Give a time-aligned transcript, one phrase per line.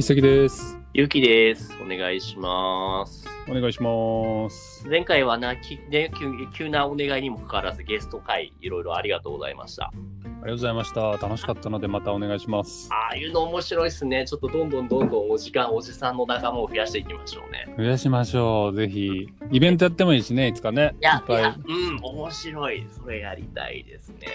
[0.00, 0.78] 一石です。
[0.94, 1.74] ゆうきです。
[1.84, 3.26] お願いします。
[3.46, 4.88] お願いします。
[4.88, 9.92] 前回はな、きね、急急なお願いにもかかわらずゲスト会いろいろありがとうございました。
[10.42, 11.26] ありがとうございました。
[11.26, 12.88] 楽しかったのでまたお願いします。
[12.90, 14.24] ああいうの面白いですね。
[14.26, 17.74] ちょっとどんどんどんどんお時間、おじさんの仲間を増やしていきましょうね。
[17.76, 18.74] 増やしましょう。
[18.74, 19.28] ぜひ。
[19.50, 20.94] イベントやってもいいしね、いつかね。
[20.98, 21.42] いや、いぱい。
[21.42, 22.86] やね、うん、面白い。
[22.88, 24.28] それやりたいですね。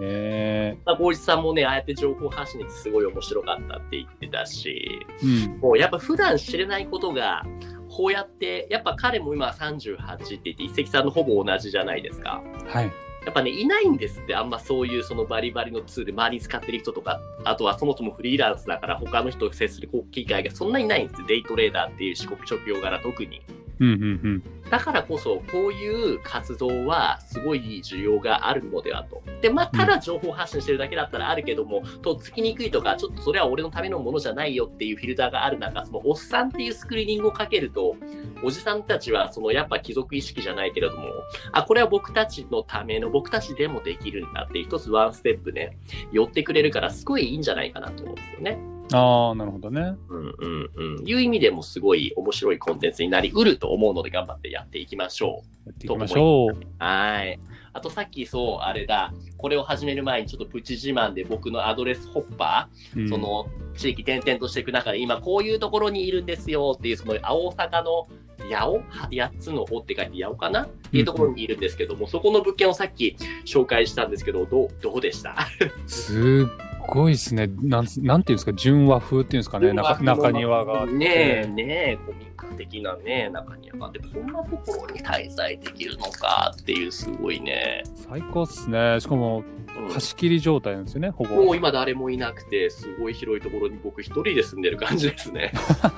[0.00, 0.76] え。
[0.86, 5.58] まあ、光一さんもね、ああやって情報発信ってすごい面白かったって言ってたし、うん。
[5.60, 7.44] もうやっぱ普段知れないことが、
[7.90, 12.42] こうやって、やっぱ彼も今38って言って、一石さんのほぼ同じじゃないですか。
[12.66, 12.90] はい。
[13.24, 23.40] やっぱね、いないんですって、あんまそういうそのバリバリのツール、周りに使ってる人とか、あとはそもそもフリーランスだから他の人と接する機会がそんなにないんですデイトレーダーっていう四国職業柄特に。
[23.84, 24.70] うんうんうん。
[24.70, 29.22] だからこそ、こういう活動はすごい需要があるのではと。
[29.42, 37.96] で、まあ、ただ情報発信してるだけだったらあるけども、とっつきにくいとか、ちょっとそれは俺のためのものじゃないよっていうフィルターがある中、そのおっさんっていうスクリーニングをかけると、
[38.42, 41.08] おじさんたちはそのやっぱ貴族意識じゃないけれども、
[41.52, 45.76] あ、これは僕たちのための、僕たちでもできるんだって一つワンステップね、
[46.10, 48.73] 寄ってくれるからすごいいいんじゃないかなと思うんですよね。
[48.92, 49.96] ああ、なるほどね。
[50.08, 51.08] うんうんうん。
[51.08, 55.68] いう意味でもすごい面白いコンテンツになりうると思うので頑張ってやっていきましょう。
[55.68, 56.66] やっていきましょう。
[56.78, 57.40] はい。
[57.72, 63.46] あとさっきそう、あれだ、これを始める前にちょっとプチ自慢で僕のアドレスホッパー、うんそ、の
[63.76, 68.06] 地域転々としていく中で今こういうところにいるんですよっていうその大阪の
[68.48, 70.64] 八尾？8つの尾って書いて八尾かな？
[70.64, 75.34] っていうところにいるんですけども、そこの物件をさっき紹介したんですけど、どう、どうでした？
[75.86, 77.48] すっごいですね。
[77.62, 79.72] なん、なんていうんですか、純和風っていうんですかね。
[79.72, 80.94] 中中庭があって。
[80.94, 87.82] ねえ、ねえ、コミック的なね、中庭があって、こんなところに滞在できるのかっていうすごいね。
[87.94, 88.98] 最高っすね。
[89.00, 91.34] しかも、うん貸し切り状態なんですよね、ほぼ。
[91.34, 95.52] もう今誰もいなくて、すごい広いところに僕一人で住んでる感じですね。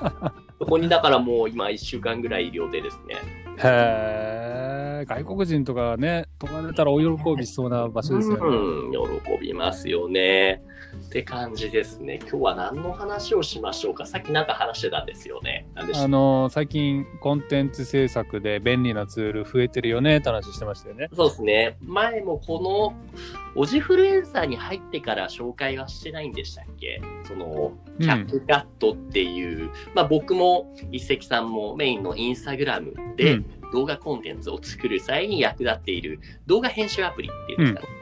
[0.59, 3.15] そこにだからもう今1週間ぐらいいる予定ですね。
[3.15, 4.66] へえ、
[5.07, 8.41] 外国人とかね、泊まれたらお喜びしそうな場所ですよね。
[8.43, 8.97] うん、喜
[9.41, 10.61] びますよね。
[11.07, 12.19] って感じですね。
[12.21, 14.05] 今日は何の話をしましょうか？
[14.05, 15.67] さっきなんか話してたんですよね。
[15.75, 21.09] あの最近コンテンツ制作で便利なツール増えてるよねって話してましたよね。
[21.13, 21.77] そうですね。
[21.81, 27.01] 前もこの、オジフルエンサーに入ってから紹介はしてないんでしたっけ？
[27.23, 37.97] その、うんキャップカットっていう、まあ僕も一石さんもメインのインスタグラムでうん動画コンテンツを作る際に役立っている動画編集アプリっていうんですかね。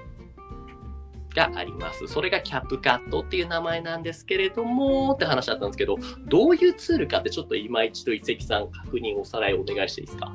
[1.35, 2.07] があります。
[2.07, 10.31] それがキャップカットっていう名前なんですけれども、って話だったんですけど、どういうツールかってちょっと今一度一石さん確認おさらいお願いしていいですか？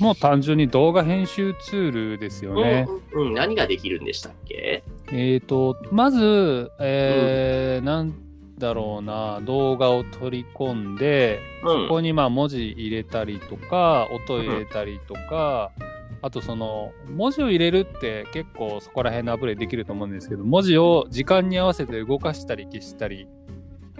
[0.00, 2.86] もう単純に動画編集ツールですよね。
[3.12, 4.82] うんうんうん、何ができるんでしたっけ？
[5.12, 8.14] えっ、と、まず、えーなん
[8.62, 15.70] だろうな、動画を取り込んで、うんここにまあ文字入れたりとか、音入れたりとか、
[16.22, 23.26] あとその文字を入れるって結構そこら辺のアプリでできると思うんですけど、文字を時間に合わせて動かしたり消したり、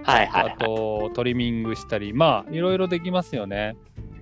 [0.05, 0.65] はいはい、はいあ。
[0.65, 3.77] とトリミングしたり、まあいろいろできますよね。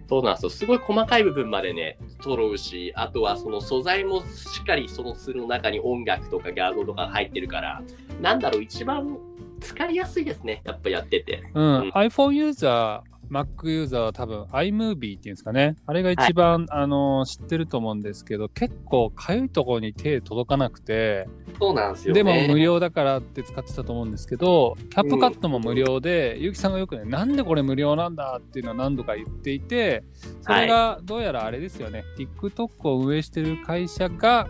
[0.08, 0.50] そうなんですよ。
[0.50, 7.82] すごい細かい部分までね、揃うし、あとはその素材もしっかりそのツールの中に音楽とか画像とか入ってるから、
[8.20, 9.18] なんだろう、一番
[9.60, 10.62] 使いやすいですね。
[10.64, 11.42] やっぱやってて。
[11.54, 15.76] うん、うん iPhone ユーザー、Mac ユーザーは多分 iMovie っていうんですかね。
[15.86, 21.28] あれが一番、あの知ってると思うんですけど、結構かゆいところに手届かなくて、
[21.58, 22.48] そうなんですよでね。
[22.48, 30.02] も無料だからって使ってたと思うんですけど、キャップカットも無料で、ゆうきさんがよくね、なんでこれ無料なんだっていうのを何度か言っていて、
[30.40, 34.48] それがどうやらあれですよね、TikTok を運営してる会社が、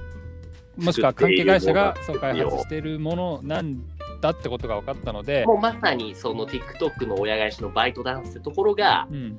[0.78, 3.82] もしくは関係会社がそう開発しているものなん
[4.20, 9.38] だってことが分かったので、もうまさにその TikTok の親会社のバイトダンスってところが、うん、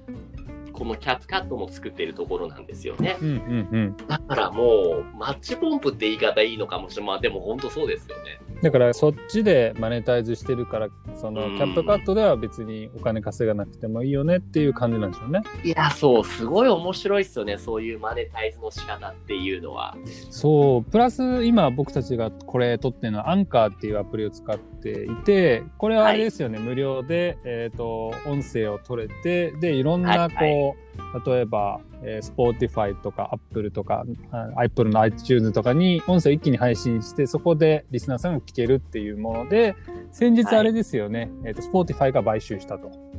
[0.73, 3.17] このキャップカットも作っているところなんですよね。
[3.21, 3.97] うん、うん、うん。
[4.07, 7.07] だからもう、マッチポンプって言い方いいのかもしれない。
[7.07, 8.39] まあでも本当そうですよね。
[8.61, 15.41] だからそっちでマネタイズしてるから、そのうんキャップカットでは別にお金稼がなくてもいいよねっていう感じなんでしょうね。
[15.63, 17.57] いや、そう、すごい面白いっすよね。
[17.57, 19.95] そういうマネタイズの仕方っていうのは。
[20.29, 30.75] そう、プラス今僕たちがこれ撮ってるのはアンカーっていうアプリを使っていて、これはあれですよね、無料で、えっ、と、音声を取れて、で、いろんなはいこ
[31.25, 39.75] う、例えば、えー、Spotify とか Apple とか、あ Apple の iTunes とかに音声を一気に配信して、そこでリスナーさんが聞けるっていうもので、
[40.11, 43.10] 先日あれですよね、えっ、と、Spotify が買収したと。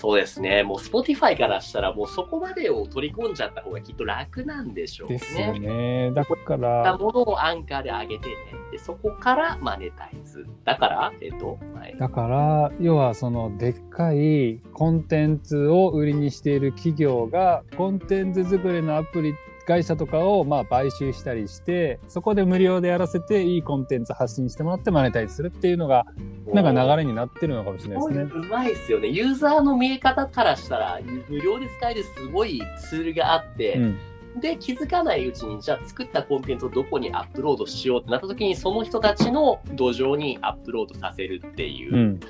[0.00, 0.62] そうですね。
[0.62, 5.18] もう Spotify からしたら、もうそこまでを取り込んじゃった方がきっと楽なんでしょうね。
[5.18, 6.10] ですよね。
[6.12, 8.34] だかたら、ものをアンカーで上げてね。
[8.72, 10.46] で、そこからマネタイズ。
[10.64, 11.94] だから、えっと、はい。
[11.98, 26.06] だから、要はそのでっかいコンテンツを売りにしている企業が、コンテンツ作りのアプリ会社とかをまあ買収したりして、そこで無料でやらせていいコンテンツ発信してもらってマネタイズするっていうのが、
[26.46, 28.30] なんか流れになってるのかもしれないですね。
[28.32, 29.08] うまいですよね。
[29.08, 33.98] ユーザーの見え方からしたら、無料で使えるすごいツールがあって、うん。
[34.40, 42.20] で、気づかないうちに、じゃあ作ったコンテンツをどこにアップロードしようってなった時に、その人たちの土壌にアップロードさせるっていうう、ん。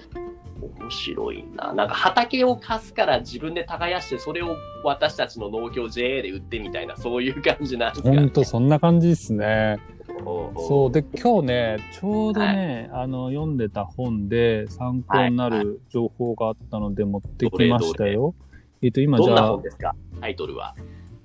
[0.60, 1.72] 面白いな。
[1.72, 9.78] なんか畑を貸すから自分で耕して、それを私たちの農協 JA で売ってみたいな、そういう感じなんですか、ほんとそんな感じですね。
[10.22, 10.92] そそう。
[10.92, 18.34] で、今日ね、ちょうどね、あの、読んでた本で参考になる情報があったので持ってきましたよ。
[18.82, 19.94] えっと、今じゃあどんな本、ですか？
[20.20, 20.74] タイトルは？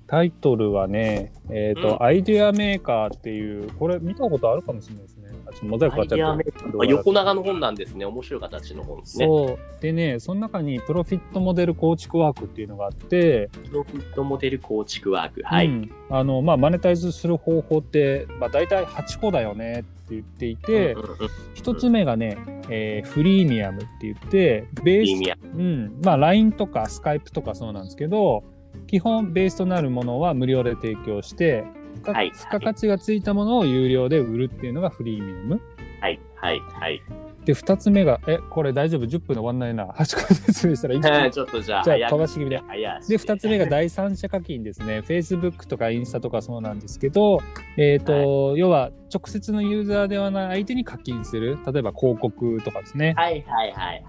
[0.06, 5.15] タイトルはね、えっ、と、うんアイデアメーカーっていう、これ見たことあるかもしれないです
[5.64, 6.38] モザイクちゃっ
[6.88, 8.04] 横長の本なんですね。
[8.04, 9.26] 面白い形の本ですね。
[9.26, 9.82] そう。
[9.82, 15.42] でね、その中にプロフィットモデル構築ワークっていうのがあって、プロフィットモデル構築ワーク。
[15.42, 15.66] はい。
[15.66, 21.16] うんあの、まあ、マネタイズする方法って、まあ、大体8個だよねって言っていて、うんうんうん
[21.54, 22.38] 一つ目がね、
[22.70, 28.44] えーフリーミアムって言って、ベースうん、まあ LINE とか Skype とかそうなんですけど、
[28.86, 31.64] 基本ベースとなるものは無料で提供して、
[31.96, 35.60] 付加はい付加価値がついたものを有料で売るっていうのがフリーミアム。
[36.00, 37.02] はい、はい、はい。
[37.46, 39.86] で、二つ目が、え、これ大丈夫 ?10 分で終わんないな。
[39.96, 42.60] 8個説明したらいいか ちょっとじゃあ、じゃあ飛ばし気味で
[43.08, 44.98] で、二つ目が第三者課金ですね。
[45.06, 47.40] Facebook とかインスタとかそうなんですけど、
[47.76, 51.58] えっ、と、要は直接のユーザーではない相手に課金する。
[51.72, 53.14] 例えば広告とかですね。
[53.16, 53.72] はい、はい、はい、はい。
[53.74, 54.04] はい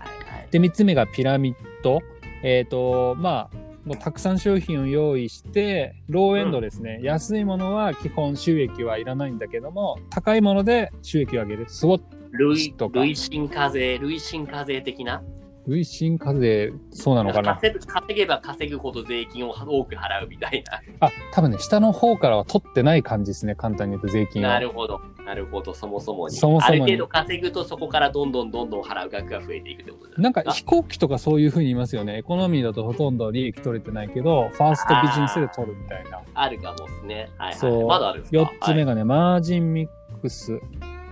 [0.50, 2.01] で、3つ目がピラミッド。
[2.44, 3.56] えっ、と、まあ、
[3.88, 7.00] もうたくさん商品を用意して、ローエンドですね。
[7.01, 11.66] 安いものは基本収益はいらないんだけども、高いもので収益を上げる。
[11.69, 12.01] スウォッ
[12.31, 15.24] 累とか累進課税、累進課税的な？
[15.66, 17.56] 累進課税、そうなのかな？
[17.56, 20.63] 稼げば稼ぐほど税金を多く払うみたい
[21.00, 23.56] あ、多分ね、下の方からは取ってない感じですね。
[23.56, 24.50] 簡単に言うと税金な。
[24.50, 24.54] は。
[24.56, 25.00] なるほど。
[25.27, 25.74] なるほど。
[25.74, 26.38] そもそもに。
[26.38, 32.19] そもそもにある程度稼ぐとそこからどんどんどんどん払う額が増えていくってことですなんか飛行機とかそういう風に言いますよね。
[32.19, 36.21] エコノミーだとほとんど利益取れてないけど、ファーストビジネスで取るみたいな。
[36.33, 37.29] あるかもですね。
[37.38, 37.56] はい、はい。
[37.57, 39.89] そうまだあるんですか4つ目がね、マージンミッ
[40.21, 40.62] クス。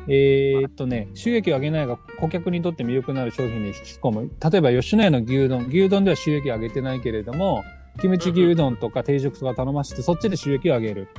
[0.07, 4.31] えーっとね、収益を上げないが顧客にとって魅力のある商品に引き込む。
[4.49, 5.65] 例えば吉野家の牛丼。
[5.67, 7.65] 牛丼では収益を上げてないけれども、
[7.99, 11.09] キムチ牛丼とか定食とか頼ませて、そっちで収益を上げる。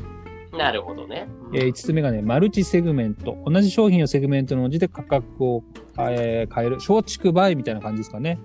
[0.56, 1.28] なるほどね。
[1.52, 3.36] えー5つ目がね、マルチセグメント。
[3.46, 5.64] 同じ商品をセグメントに応じて価格を、
[5.98, 6.76] えー変える。
[6.76, 8.38] 松竹梅みたいな感じですかね。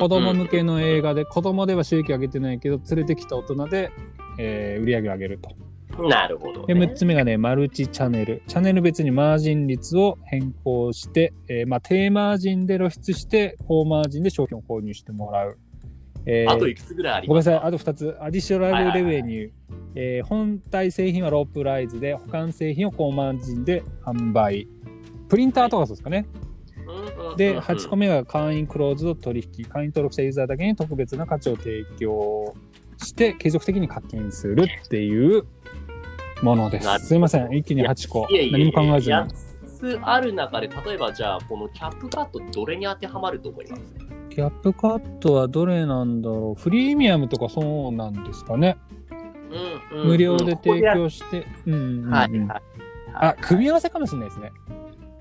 [0.00, 3.90] 子供向けの映画で、子供では収益上げてないけど、連れてきた大人で、
[4.38, 5.50] えー売り上げを上げると。
[6.08, 6.86] なるほど、で、ね。
[6.86, 8.42] 6つ目がね、マルチチャンネル。
[8.46, 15.58] チャンネル別にマージン率を変更して、えーまあ、低マージンで露出して、高マージンで商品を購入してもらう。
[16.26, 17.58] えーあといくつぐらいありますか？
[17.58, 18.16] ごめんなさい、あと2つ。
[18.20, 19.50] アディショナルレベニュー。
[19.94, 24.68] えー本体製品はロープライズで、保管製品を高マージンで販売。
[25.28, 26.26] プリンターとかそうですかね。
[26.86, 29.64] うんうんうんで、8個目が会員クローズド取引。
[29.66, 32.54] 会員登録したユーザーだけに特別な価値を提供
[32.96, 35.44] して、継続的に課金するっていう
[36.42, 37.06] ものです。
[37.06, 37.52] すいません。
[37.54, 38.26] 一気に8個。
[38.30, 39.16] 何も考えずに。
[39.16, 39.26] 8
[39.96, 43.82] つある中で、例えばじゃあ、このキャップカットどれに当てはまると思います？
[44.38, 46.62] キャップカットはどれなんだろう？
[46.62, 48.78] フリーミアムとかそうなんですかね？
[49.90, 51.44] うんうんうん無料で提供して。
[51.66, 52.62] うんうんうんはいはい。
[53.14, 54.52] あ、組み合わせかもしれないですね。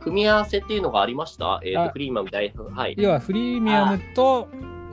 [0.01, 1.59] 組み合わせっていうのがありました？
[1.65, 2.63] えっ、あと、フリーマンみたいな。
[2.63, 2.95] はい。
[2.95, 4.49] 要はフリーミアムと、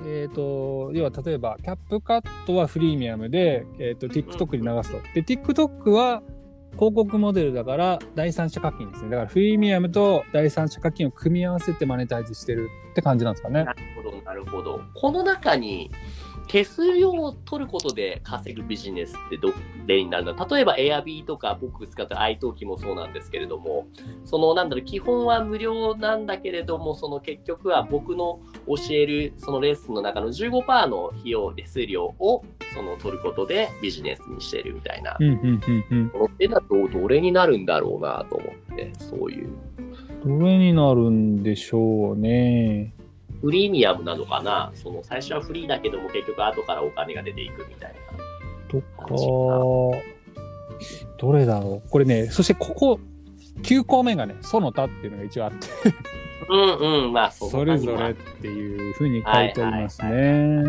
[0.06, 5.00] えっ、と、要は例えば、キャップカットはフリーミアムで、えっ、と、TikTok に流すと。
[5.14, 6.22] で、TikTok は
[6.74, 9.10] 広告モデルだから、第三者課金ですね。
[9.10, 13.72] だから、フリーミアムと第三者課金を組み合わせてマネタイズしてるって感じなんですかねな。
[13.72, 14.80] るほど、なるほど。
[14.94, 15.90] この中に、
[16.48, 19.52] 手数料を取ることで稼ぐビジネスってど
[19.86, 23.86] れになるの例えば Airb とか僕使った iTalki もそうなんですけれども、
[24.24, 36.06] そのなんだろう、基本は無料なんだけれども、その結局は僕の教えるそのレッスンの中の15%の費用、手数料をその取ることでビジネスにしてるみたいなうん、うん、うん、うん。
[36.08, 39.50] ものっていうのはどどれになるんだろうなと思って、そういう。
[40.24, 42.94] どれになるんでしょうね。
[43.44, 44.72] フリーミアムなのかな？
[44.74, 47.98] その最初はフリーだけども結局後からお金が出ていくみたいな。
[48.68, 49.06] とか、
[51.18, 51.90] どれだろう？
[51.90, 52.98] これね、そしてここ、
[53.60, 55.66] 9項目がね、その他っていうのが一応あって、
[56.48, 60.62] うんうん、まあ、そそれぞれっていうふうに書いてありますね。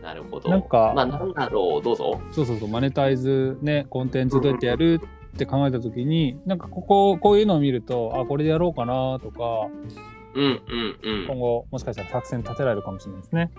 [0.00, 0.50] なるほど。
[0.50, 2.20] なんかまあ、なんだろう、どうぞ。
[2.30, 5.00] そうそうそう、マネタイズね、コンテンツどうやってやる
[5.34, 9.68] って考えたときに、なんかここ、こういうのを見ると、あ、これでやろうかなとか、
[10.34, 11.26] うんうんうん。
[11.26, 13.50] 今後もしかしたら作戦立てられるかもしれないですね。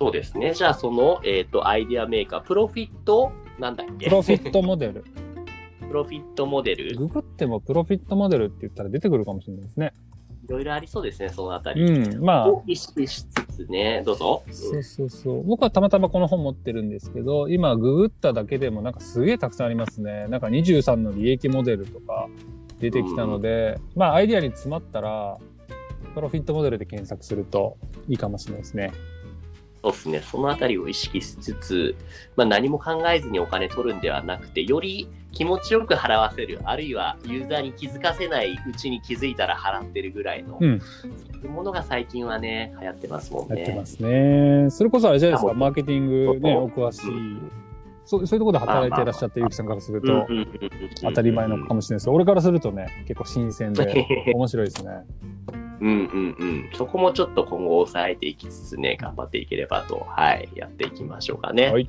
[0.00, 0.54] そうですね。
[0.54, 4.06] じゃあ、その、えっ、と、アイデアメーカー、プロフィット、なんだっけ？
[4.06, 5.04] プロフィットモデル。
[5.88, 6.96] プロフィットモデル？
[6.96, 9.94] ググってもプロフィットモデルって言ったら出てくるかもしれないですね。
[10.46, 11.82] いろいろありそうですね、そのあたり。
[11.82, 14.42] うん、まあ、を意識しつつね、どうぞ。
[14.50, 15.44] そうそうそう。
[15.44, 20.26] 僕はたまたまこの本持ってるんですけど、今ググっただけでもなんかすげえたくさんありますね。
[20.28, 22.28] なんか23の利益モデルとか
[22.80, 25.38] 出てきたので、まあアイディアに詰まったら、
[26.14, 27.76] プロフィットモデルで検索すると
[28.08, 28.92] いいかもしれないですね。
[29.82, 31.94] そうですね、そのあたりを意識しつつ、
[32.36, 43.56] まあ、何も考えずにお金取るんではなくて、より気持ちよく払わせる、あるいはユーザーに気づかせないうちに気づいたら払ってるぐらいの、うんそういうものが最近はね、流行ってますもんね。
[43.56, 44.70] やってますね。
[44.70, 47.00] それこそあれじゃないですか、あマーケティングね、うんお詳しい。
[48.06, 50.26] そうそういうところで働いていらっしゃったゆきさんからすると、
[51.02, 52.10] 当たり前ののかもしれないです。
[52.10, 54.90] 俺からするとね、結構新鮮で 面白いですね。
[55.84, 56.70] うんうんうん。
[56.72, 61.70] そこもちょっと今後抑えていきつつね、頑張っていければと、はい、やっていきましょうかね。
[61.70, 61.88] はい。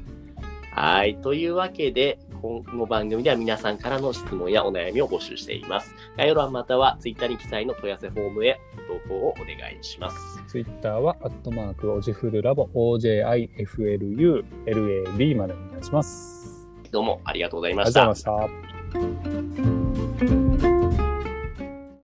[0.72, 1.16] はい。
[1.22, 5.96] というわけで、今後番組では皆さんからの質問やお悩みを募集しています。
[6.18, 8.60] 概要欄または Twitter に記載の問い合わせフォームへ
[9.06, 10.18] 投稿をお願いします。
[10.48, 16.68] ツイッターは、アットマーク、オジフルラボ、OJIFLU、LAB までお願いします。
[16.92, 19.75] どうもありがとうございましありがとうたございました。